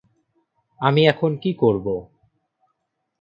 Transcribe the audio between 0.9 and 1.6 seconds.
এখন কী